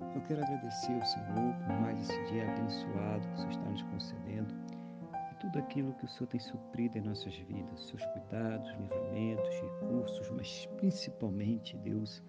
eu 0.00 0.20
quero 0.22 0.42
agradecer 0.42 0.92
ao 0.92 1.04
Senhor 1.04 1.54
por 1.66 1.80
mais 1.80 2.00
esse 2.00 2.24
dia 2.24 2.50
abençoado 2.50 3.26
que 3.28 3.34
o 3.34 3.36
Senhor 3.38 3.50
está 3.50 3.70
nos 3.70 3.82
concedendo 3.82 4.54
e 5.30 5.34
tudo 5.36 5.58
aquilo 5.58 5.92
que 5.94 6.04
o 6.04 6.08
Senhor 6.08 6.26
tem 6.26 6.40
suprido 6.40 6.98
em 6.98 7.02
nossas 7.02 7.34
vidas, 7.36 7.86
seus 7.86 8.04
cuidados, 8.06 8.68
livramentos, 8.78 9.54
recursos, 9.60 10.30
mas 10.30 10.66
principalmente, 10.76 11.76
Deus, 11.78 12.22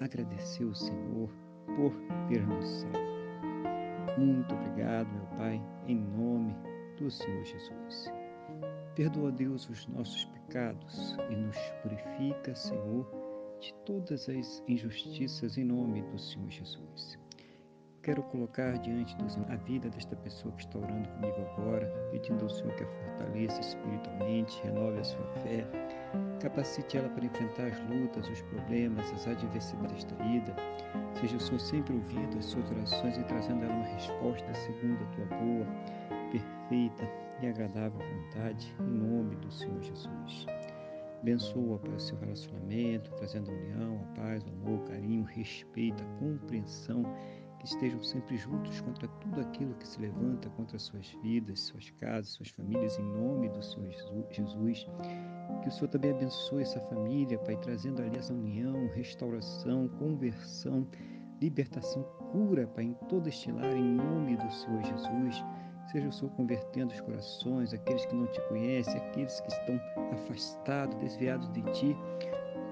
agradecer 0.00 0.64
ao 0.64 0.74
Senhor 0.74 1.30
por 1.76 1.92
ter 2.28 2.46
nos 2.46 2.66
salvo. 2.66 3.12
Muito 4.18 4.54
obrigado, 4.54 5.08
meu 5.10 5.26
Pai, 5.38 5.62
em 5.86 5.96
nome 5.96 6.54
do 6.98 7.10
Senhor 7.10 7.44
Jesus. 7.44 8.12
Perdoa, 8.94 9.32
Deus, 9.32 9.68
os 9.70 9.86
nossos 9.86 10.26
pecados 10.26 11.16
e 11.30 11.34
nos 11.34 11.56
purifica, 11.82 12.54
Senhor, 12.54 13.21
de 13.62 13.72
todas 13.86 14.28
as 14.28 14.60
injustiças 14.66 15.56
em 15.56 15.62
nome 15.62 16.02
do 16.02 16.18
Senhor 16.18 16.50
Jesus. 16.50 17.16
Quero 18.02 18.20
colocar 18.24 18.76
diante 18.78 19.16
do 19.16 19.30
Senhor 19.30 19.48
a 19.52 19.54
vida 19.54 19.88
desta 19.88 20.16
pessoa 20.16 20.52
que 20.56 20.64
está 20.64 20.80
orando 20.80 21.08
comigo 21.10 21.36
agora, 21.52 21.86
pedindo 22.10 22.42
ao 22.42 22.50
Senhor 22.50 22.74
que 22.74 22.82
a 22.82 22.88
fortaleça 22.88 23.60
espiritualmente, 23.60 24.60
renove 24.64 24.98
a 24.98 25.04
sua 25.04 25.26
fé, 25.44 25.64
capacite 26.40 26.96
ela 26.96 27.08
para 27.10 27.24
enfrentar 27.24 27.68
as 27.68 27.78
lutas, 27.88 28.28
os 28.28 28.42
problemas, 28.42 29.08
as 29.12 29.28
adversidades 29.28 30.04
desta 30.04 30.24
vida. 30.24 30.56
Seja 31.20 31.36
o 31.36 31.40
Senhor 31.40 31.60
sempre 31.60 31.94
ouvindo 31.94 32.36
as 32.38 32.46
suas 32.46 32.68
orações 32.68 33.16
e 33.16 33.22
trazendo 33.22 33.62
a 33.62 33.66
ela 33.66 33.74
uma 33.76 33.86
resposta 33.86 34.54
segundo 34.54 35.00
a 35.04 35.06
tua 35.14 35.38
boa, 35.38 35.66
perfeita 36.32 37.08
e 37.40 37.46
agradável 37.46 38.00
vontade, 38.00 38.74
em 38.80 38.84
nome 38.84 39.36
do 39.36 39.52
Senhor 39.52 39.80
Jesus. 39.80 40.46
Abençoa 41.22 41.78
para 41.78 41.94
o 41.94 42.00
seu 42.00 42.18
relacionamento, 42.18 43.12
trazendo 43.12 43.48
a 43.48 43.54
união, 43.54 44.00
a 44.02 44.20
paz, 44.20 44.44
o 44.44 44.48
amor, 44.48 44.80
o 44.80 44.84
carinho, 44.88 45.22
o 45.22 45.26
respeito, 45.26 46.02
a 46.02 46.18
compreensão, 46.18 47.04
que 47.60 47.66
estejam 47.66 48.02
sempre 48.02 48.36
juntos 48.36 48.80
contra 48.80 49.06
tudo 49.06 49.40
aquilo 49.40 49.72
que 49.74 49.86
se 49.86 50.00
levanta 50.00 50.50
contra 50.50 50.76
suas 50.80 51.06
vidas, 51.22 51.60
suas 51.60 51.90
casas, 51.90 52.32
suas 52.32 52.48
famílias, 52.48 52.98
em 52.98 53.04
nome 53.04 53.48
do 53.50 53.62
Senhor 53.62 53.92
Jesus. 54.32 54.84
Que 55.62 55.68
o 55.68 55.70
Senhor 55.70 55.88
também 55.88 56.10
abençoe 56.10 56.62
essa 56.62 56.80
família, 56.80 57.38
Pai, 57.38 57.56
trazendo 57.58 58.02
ali 58.02 58.18
essa 58.18 58.34
união, 58.34 58.88
restauração, 58.88 59.86
conversão, 60.00 60.88
libertação, 61.40 62.02
cura, 62.32 62.66
Pai, 62.66 62.86
em 62.86 62.94
todo 63.08 63.28
este 63.28 63.52
lar, 63.52 63.76
em 63.76 63.94
nome 63.94 64.36
do 64.36 64.50
Senhor 64.50 64.82
Jesus. 64.82 65.44
Seja 65.90 66.08
o 66.08 66.12
Senhor 66.12 66.30
convertendo 66.32 66.92
os 66.92 67.00
corações, 67.00 67.74
aqueles 67.74 68.06
que 68.06 68.14
não 68.14 68.26
te 68.26 68.40
conhecem, 68.48 68.96
aqueles 68.96 69.40
que 69.40 69.48
estão 69.48 69.80
afastados, 70.12 70.96
desviados 70.96 71.50
de 71.52 71.62
ti, 71.72 71.96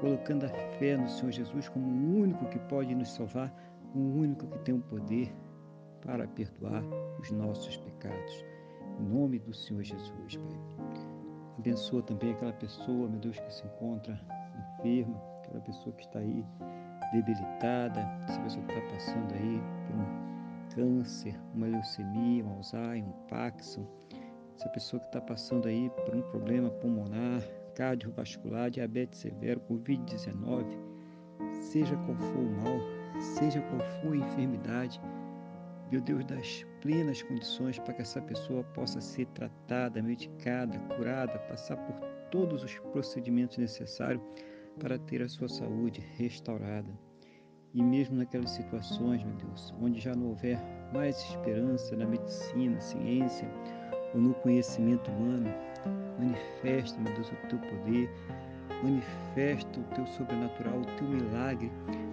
colocando 0.00 0.46
a 0.46 0.48
fé 0.78 0.96
no 0.96 1.08
Senhor 1.08 1.32
Jesus 1.32 1.68
como 1.68 1.86
o 1.86 2.22
único 2.22 2.46
que 2.46 2.58
pode 2.60 2.94
nos 2.94 3.12
salvar, 3.12 3.52
o 3.94 3.98
único 3.98 4.46
que 4.46 4.58
tem 4.60 4.74
o 4.74 4.80
poder 4.80 5.34
para 6.00 6.26
perdoar 6.28 6.82
os 7.20 7.30
nossos 7.30 7.76
pecados. 7.76 8.44
Em 8.98 9.04
nome 9.04 9.38
do 9.38 9.52
Senhor 9.52 9.82
Jesus, 9.82 10.36
Pai. 10.36 10.60
Abençoa 11.58 12.02
também 12.02 12.32
aquela 12.32 12.52
pessoa, 12.54 13.08
meu 13.08 13.20
Deus, 13.20 13.38
que 13.38 13.52
se 13.52 13.66
encontra 13.66 14.18
enferma, 14.78 15.20
aquela 15.44 15.60
pessoa 15.60 15.94
que 15.94 16.02
está 16.02 16.18
aí 16.18 16.44
debilitada, 17.12 18.00
essa 18.24 18.40
pessoa 18.40 18.64
que 18.64 18.72
está 18.72 18.90
passando 18.92 19.34
aí 19.34 19.60
por 19.86 19.96
um 19.96 20.29
câncer, 20.74 21.38
uma 21.54 21.66
leucemia, 21.66 22.44
um 22.44 22.54
Alzheimer, 22.54 23.08
um 23.08 23.26
Parkinson, 23.28 23.86
essa 24.56 24.68
pessoa 24.68 25.00
que 25.00 25.06
está 25.06 25.20
passando 25.20 25.68
aí 25.68 25.90
por 25.90 26.14
um 26.14 26.22
problema 26.22 26.70
pulmonar, 26.70 27.42
cardiovascular, 27.74 28.70
diabetes 28.70 29.20
severo, 29.20 29.60
Covid-19, 29.70 30.64
seja 31.62 31.96
qual 31.96 32.16
for 32.16 32.38
o 32.38 32.50
mal, 32.50 32.80
seja 33.20 33.60
qual 33.62 33.80
for 34.00 34.12
a 34.12 34.16
enfermidade, 34.16 35.00
meu 35.90 36.00
Deus, 36.00 36.24
das 36.24 36.64
plenas 36.80 37.22
condições 37.22 37.78
para 37.78 37.94
que 37.94 38.02
essa 38.02 38.22
pessoa 38.22 38.62
possa 38.62 39.00
ser 39.00 39.26
tratada, 39.28 40.02
medicada, 40.02 40.78
curada, 40.94 41.38
passar 41.40 41.76
por 41.76 41.98
todos 42.30 42.62
os 42.62 42.78
procedimentos 42.92 43.58
necessários 43.58 44.22
para 44.78 44.98
ter 44.98 45.20
a 45.22 45.28
sua 45.28 45.48
saúde 45.48 46.00
restaurada. 46.16 47.09
E 47.72 47.82
mesmo 47.82 48.16
naquelas 48.16 48.50
situações, 48.50 49.22
meu 49.22 49.34
Deus, 49.36 49.72
onde 49.80 50.00
já 50.00 50.14
não 50.14 50.28
houver 50.28 50.58
mais 50.92 51.16
esperança 51.18 51.94
na 51.96 52.04
medicina, 52.04 52.80
ciência 52.80 53.48
ou 54.12 54.20
no 54.20 54.34
conhecimento 54.34 55.08
humano, 55.12 55.48
manifesta, 56.18 57.00
meu 57.00 57.12
Deus, 57.14 57.30
o 57.30 57.48
teu 57.48 57.58
poder, 57.58 58.10
manifesta 58.82 59.78
o 59.78 59.84
teu 59.94 60.06
sobrenatural, 60.08 60.80
o 60.80 60.96
teu 60.96 61.08
milagre, 61.08 61.70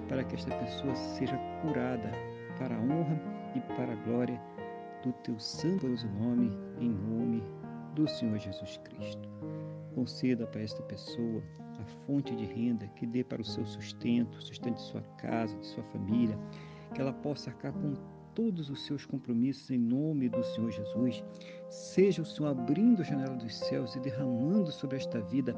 para 0.07 0.23
que 0.23 0.35
esta 0.35 0.55
pessoa 0.55 0.95
seja 0.95 1.37
curada 1.61 2.11
para 2.59 2.75
a 2.75 2.79
honra 2.79 3.19
e 3.55 3.59
para 3.75 3.93
a 3.93 3.95
glória 3.95 4.39
do 5.03 5.11
teu 5.23 5.39
santo 5.39 5.87
nome, 6.19 6.51
em 6.79 6.89
nome 6.89 7.43
do 7.95 8.07
Senhor 8.07 8.37
Jesus 8.37 8.77
Cristo. 8.83 9.27
Conceda 9.97 10.45
para 10.45 10.61
esta 10.61 10.83
pessoa 10.83 11.41
fonte 12.05 12.35
de 12.35 12.45
renda 12.45 12.87
que 12.89 13.07
dê 13.07 13.23
para 13.23 13.41
o 13.41 13.45
seu 13.45 13.65
sustento, 13.65 14.39
sustento 14.41 14.75
de 14.75 14.81
sua 14.83 15.01
casa, 15.17 15.57
de 15.57 15.65
sua 15.65 15.83
família, 15.85 16.37
que 16.93 17.01
ela 17.01 17.11
possa 17.11 17.49
arcar 17.49 17.73
com 17.73 17.95
todos 18.35 18.69
os 18.69 18.85
seus 18.85 19.07
compromissos 19.07 19.71
em 19.71 19.79
nome 19.79 20.29
do 20.29 20.43
Senhor 20.43 20.71
Jesus. 20.71 21.23
Seja 21.71 22.21
o 22.21 22.25
Senhor 22.25 22.49
abrindo 22.49 23.01
a 23.01 23.05
janela 23.05 23.35
dos 23.35 23.55
céus 23.57 23.95
e 23.95 23.99
derramando 23.99 24.71
sobre 24.71 24.97
esta 24.97 25.19
vida 25.19 25.55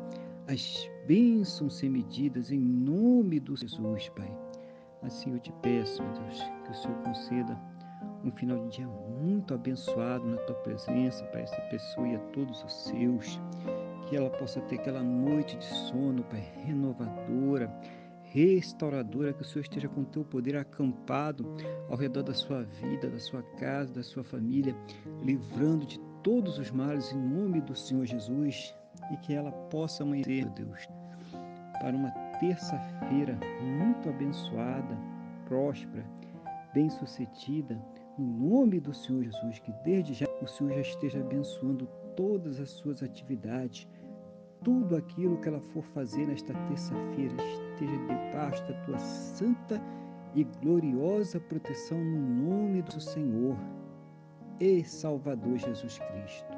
as 0.48 0.90
bênçãos 1.06 1.76
sem 1.76 1.90
medidas 1.90 2.50
em 2.50 2.60
nome 2.60 3.42
do 3.42 3.58
Jesus, 3.58 4.08
Pai. 4.16 4.34
Assim 5.02 5.34
eu 5.34 5.40
te 5.40 5.52
peço, 5.62 6.02
meu 6.02 6.14
Deus, 6.14 6.40
que 6.64 6.72
o 6.72 6.76
Senhor 6.76 6.98
conceda 7.04 7.60
um 8.24 8.32
final 8.32 8.58
de 8.68 8.78
dia 8.78 8.88
muito 8.88 9.54
abençoado 9.54 10.26
na 10.26 10.38
tua 10.38 10.56
presença 10.56 11.26
para 11.26 11.42
essa 11.42 11.62
pessoa 11.64 12.08
e 12.08 12.16
a 12.16 12.20
todos 12.32 12.64
os 12.64 12.74
seus 12.86 13.40
que 14.10 14.16
ela 14.16 14.30
possa 14.32 14.60
ter 14.62 14.76
aquela 14.80 15.04
noite 15.04 15.56
de 15.56 15.66
sono, 15.66 16.24
Pai, 16.24 16.44
renovadora, 16.66 17.72
restauradora, 18.24 19.34
que 19.34 19.44
o 19.44 19.46
Senhor 19.46 19.62
esteja 19.62 19.88
com 19.88 20.02
o 20.02 20.06
teu 20.06 20.26
poder 20.26 20.58
acampado 20.58 21.46
ao 21.88 21.96
redor 21.96 22.24
da 22.24 22.34
sua 22.34 22.64
vida, 22.64 23.08
da 23.08 23.20
sua 23.20 23.44
casa, 23.58 23.94
da 23.94 24.04
sua 24.04 24.24
família, 24.24 24.76
livrando 25.22 25.86
de 25.86 26.00
todos 26.24 26.58
os 26.58 26.72
males 26.72 27.12
em 27.14 27.20
nome 27.20 27.62
do 27.62 27.76
Senhor 27.76 28.06
Jesus 28.06 28.74
e 29.12 29.18
que 29.18 29.34
ela 29.34 29.52
possa 29.52 30.02
amanhecer, 30.02 30.44
meu 30.46 30.54
Deus, 30.54 30.88
para 31.80 31.96
uma 31.96 32.12
terça-feira 32.40 33.40
muito 33.62 34.10
abençoada, 34.10 34.98
próspera, 35.46 36.04
bem-sucedida, 36.74 37.80
no 38.18 38.26
nome 38.26 38.80
do 38.80 38.94
Senhor 38.94 39.24
Jesus, 39.24 39.60
que 39.60 39.72
desde 39.84 40.14
já 40.14 40.26
o 40.42 40.48
Senhor 40.48 40.74
já 40.74 40.82
esteja 40.82 41.20
abençoando 41.20 41.88
todas 42.16 42.60
as 42.60 42.70
suas 42.72 43.02
atividades, 43.02 43.88
tudo 44.64 44.96
aquilo 44.96 45.38
que 45.38 45.48
ela 45.48 45.60
for 45.60 45.84
fazer 45.84 46.28
nesta 46.28 46.54
terça-feira 46.54 47.36
esteja 47.44 47.98
debaixo 47.98 48.68
da 48.68 48.74
tua 48.86 49.00
santa 49.00 49.82
e 50.36 50.44
gloriosa 50.62 51.40
proteção 51.40 51.98
no 51.98 52.20
nome 52.20 52.82
do 52.82 53.00
Senhor 53.00 53.58
e 54.60 54.84
Salvador 54.84 55.58
Jesus 55.58 56.00
Cristo. 56.00 56.58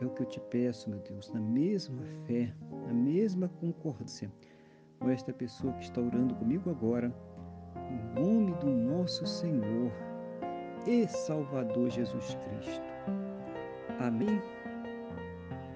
É 0.00 0.04
o 0.04 0.10
que 0.10 0.22
eu 0.22 0.26
te 0.26 0.40
peço, 0.40 0.88
meu 0.88 1.00
Deus, 1.00 1.32
na 1.32 1.40
mesma 1.40 2.02
fé, 2.26 2.52
na 2.86 2.94
mesma 2.94 3.48
concordância 3.60 4.30
com 5.00 5.10
esta 5.10 5.32
pessoa 5.32 5.72
que 5.74 5.84
está 5.84 6.00
orando 6.00 6.34
comigo 6.34 6.70
agora, 6.70 7.12
em 7.90 8.20
nome 8.20 8.54
do 8.54 8.66
nosso 8.66 9.26
Senhor 9.26 9.92
e 10.86 11.06
Salvador 11.08 11.90
Jesus 11.90 12.36
Cristo. 12.36 12.82
Amém 13.98 14.40